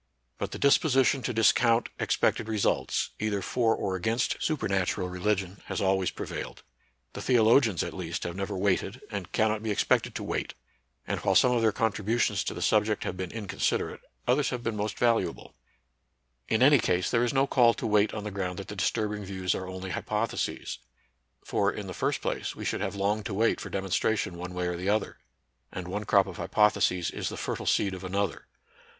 But 0.39 0.49
the 0.49 0.57
dis 0.57 0.79
position 0.79 1.21
to 1.21 1.31
discount 1.31 1.89
expected 1.99 2.47
results, 2.47 3.11
either 3.19 3.39
for 3.43 3.75
or 3.75 3.95
against 3.95 4.37
supernatural 4.41 5.09
religion, 5.09 5.61
has 5.65 5.79
alw'ays 5.79 6.09
pre 6.15 6.25
vailed. 6.25 6.63
The 7.13 7.21
theologians 7.21 7.83
at 7.83 7.93
least 7.93 8.23
have 8.23 8.35
never 8.35 8.57
waited, 8.57 8.99
and 9.11 9.31
cannot 9.31 9.61
be 9.61 9.69
expected 9.69 10.15
to 10.15 10.23
wait; 10.23 10.55
and 11.05 11.19
while 11.19 11.35
some 11.35 11.51
of 11.51 11.61
their 11.61 11.71
contributions 11.71 12.43
to 12.45 12.55
the 12.55 12.63
subject 12.63 13.03
have 13.03 13.15
been 13.15 13.29
inconsiderate, 13.31 14.01
others 14.27 14.49
have 14.49 14.63
been 14.63 14.75
most 14.75 14.97
valuable. 14.97 15.53
NATURAL 16.49 16.49
SCIENCE 16.49 16.49
AND 16.49 16.61
RELIGION. 16.61 16.79
61 16.81 16.95
In 16.97 16.97
any 16.97 16.99
case, 17.03 17.11
there 17.11 17.23
is 17.23 17.33
no 17.35 17.45
call 17.45 17.73
to 17.75 17.85
wait 17.85 18.11
on 18.15 18.23
the 18.23 18.31
ground 18.31 18.57
that 18.57 18.69
the 18.69 18.75
disturbing 18.75 19.23
views 19.23 19.53
are 19.53 19.67
only 19.67 19.91
hypotheses. 19.91 20.79
For, 21.45 21.71
in 21.71 21.85
the 21.85 21.93
first 21.93 22.21
place, 22.21 22.55
we 22.55 22.65
should 22.65 22.81
have 22.81 22.95
long 22.95 23.21
to 23.25 23.35
wait 23.35 23.61
for 23.61 23.69
demonstration 23.69 24.35
one 24.35 24.55
way 24.55 24.65
or 24.65 24.77
the 24.77 24.89
other; 24.89 25.19
and 25.71 25.87
one 25.87 26.05
crop 26.05 26.25
of 26.25 26.37
hypotheses 26.37 27.11
is 27.11 27.29
the 27.29 27.37
fertile 27.37 27.67
seed 27.67 27.93
of 27.93 28.03
another. 28.03 28.47